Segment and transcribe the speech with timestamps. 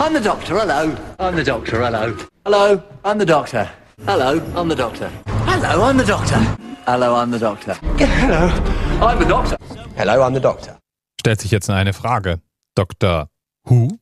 [0.00, 0.96] I'm the doctor, hello.
[1.18, 2.16] I'm the doctor, hello.
[2.46, 3.70] Hello, I'm the doctor.
[4.06, 5.10] Hello, I'm the doctor.
[5.44, 6.40] Hello, I'm the doctor.
[6.86, 7.74] Hello, I'm the doctor.
[7.98, 9.58] Hello, I'm the doctor.
[9.98, 10.78] Hello, I'm the doctor.
[11.20, 12.40] Stellt sich jetzt eine Frage.
[12.74, 13.28] Dr.
[13.68, 13.98] Who?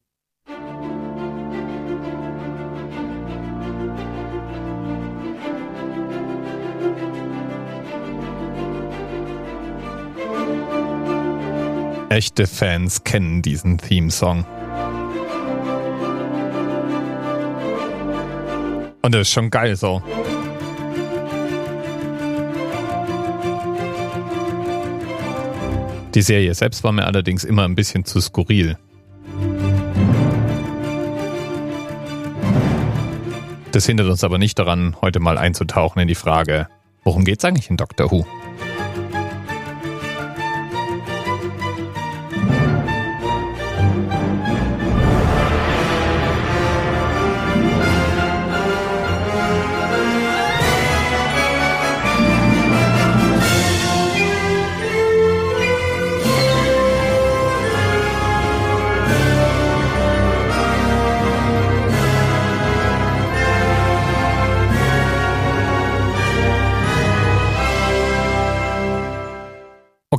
[12.08, 14.46] Echte Fans kennen diesen Theme-Song.
[19.08, 20.02] Und das ist schon geil so.
[26.14, 28.76] Die Serie selbst war mir allerdings immer ein bisschen zu skurril.
[33.72, 36.68] Das hindert uns aber nicht daran, heute mal einzutauchen in die Frage,
[37.02, 38.26] worum geht's eigentlich in Doctor Who?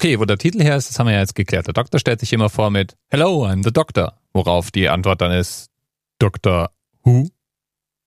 [0.01, 1.67] Okay, wo der Titel her ist, das haben wir ja jetzt geklärt.
[1.67, 5.33] Der Doktor stellt sich immer vor mit Hello, I'm the Doctor, worauf die Antwort dann
[5.33, 5.71] ist
[6.19, 6.71] Doctor
[7.03, 7.27] Who?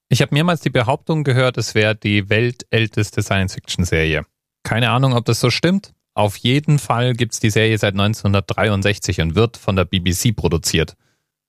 [0.09, 4.25] Ich habe mehrmals die Behauptung gehört, es wäre die weltälteste Science-Fiction-Serie.
[4.63, 5.93] Keine Ahnung, ob das so stimmt.
[6.15, 10.95] Auf jeden Fall gibt's die Serie seit 1963 und wird von der BBC produziert.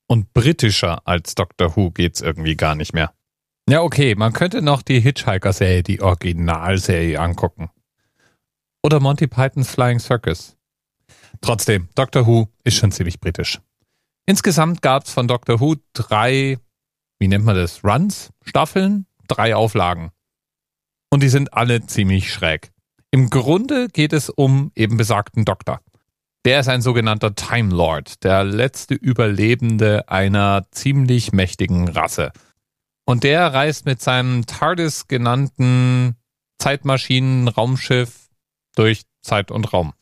[0.09, 3.15] Und britischer als Doctor Who geht's irgendwie gar nicht mehr.
[3.67, 7.71] Ja, okay, man könnte noch die Hitchhiker-Serie, die Originalserie angucken
[8.85, 10.57] oder Monty Pythons Flying Circus.
[11.41, 13.59] Trotzdem, Doctor Who ist schon ziemlich britisch.
[14.27, 16.59] Insgesamt gab es von Doctor Who drei,
[17.19, 20.11] wie nennt man das, Runs, Staffeln, drei Auflagen.
[21.11, 22.73] Und die sind alle ziemlich schräg.
[23.11, 25.81] Im Grunde geht es um eben besagten Doktor.
[26.45, 32.33] Der ist ein sogenannter Time Lord, der letzte Überlebende einer ziemlich mächtigen Rasse.
[33.07, 36.17] Und der reist mit seinem TARDIS genannten
[36.59, 38.24] Zeitmaschinen-Raumschiff
[38.75, 39.95] durch Zeit und Raum.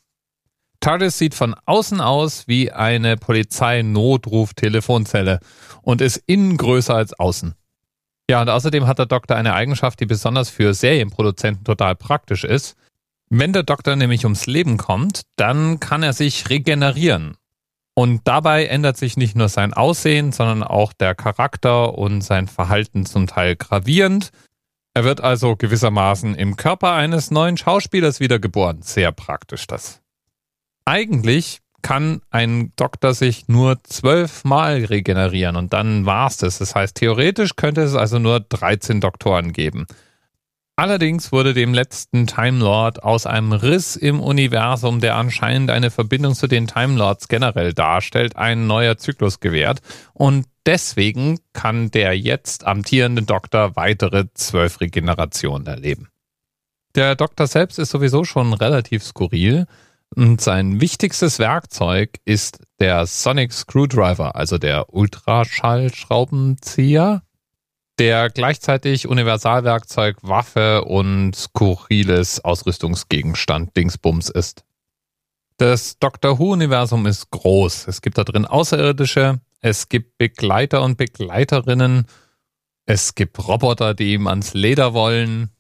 [0.81, 5.39] TARDIS sieht von außen aus wie eine Polizei-Notruf-Telefonzelle
[5.83, 7.55] und ist innen größer als außen.
[8.29, 12.77] Ja, und außerdem hat der Doktor eine Eigenschaft, die besonders für Serienproduzenten total praktisch ist.
[13.29, 17.37] Wenn der Doktor nämlich ums Leben kommt, dann kann er sich regenerieren.
[17.95, 23.07] Und dabei ändert sich nicht nur sein Aussehen, sondern auch der Charakter und sein Verhalten
[23.07, 24.31] zum Teil gravierend.
[24.95, 28.83] Er wird also gewissermaßen im Körper eines neuen Schauspielers wiedergeboren.
[28.83, 30.03] Sehr praktisch das.
[30.85, 36.59] Eigentlich kann ein Doktor sich nur zwölfmal regenerieren und dann war's das.
[36.59, 39.87] Das heißt, theoretisch könnte es also nur 13 Doktoren geben.
[40.77, 46.35] Allerdings wurde dem letzten Time Lord aus einem Riss im Universum, der anscheinend eine Verbindung
[46.35, 49.81] zu den Time Lords generell darstellt, ein neuer Zyklus gewährt
[50.15, 56.09] und deswegen kann der jetzt amtierende Doktor weitere zwölf Regenerationen erleben.
[56.95, 59.67] Der Doktor selbst ist sowieso schon relativ skurril
[60.15, 67.23] und sein wichtigstes Werkzeug ist der Sonic Screwdriver, also der Ultraschallschraubenzieher,
[67.99, 74.65] der gleichzeitig Universalwerkzeug, Waffe und skurriles Ausrüstungsgegenstand Dingsbums ist.
[75.57, 77.89] Das Doctor Who-Universum ist groß.
[77.89, 82.07] Es gibt da drin Außerirdische, es gibt Begleiter und Begleiterinnen.
[82.85, 85.51] Es gibt Roboter, die ihm ans Leder wollen.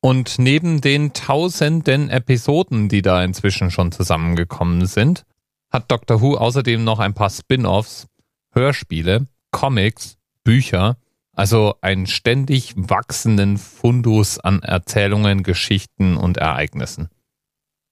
[0.00, 5.26] Und neben den tausenden Episoden, die da inzwischen schon zusammengekommen sind,
[5.70, 8.06] hat Doctor Who außerdem noch ein paar Spin-offs,
[8.52, 10.96] Hörspiele, Comics, Bücher,
[11.32, 17.10] also einen ständig wachsenden Fundus an Erzählungen, Geschichten und Ereignissen.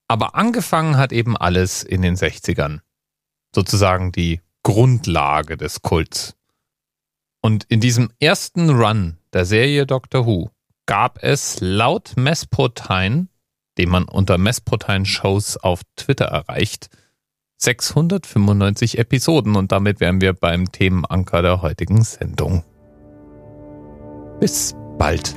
[0.09, 2.81] Aber angefangen hat eben alles in den 60ern.
[3.55, 6.35] Sozusagen die Grundlage des Kults.
[7.41, 10.51] Und in diesem ersten Run der Serie Doctor Who
[10.87, 13.29] gab es laut Mespotine,
[13.79, 16.89] den man unter Mespotine Shows auf Twitter erreicht,
[17.59, 22.65] 695 Episoden und damit wären wir beim Themenanker der heutigen Sendung.
[24.41, 25.37] Bis bald.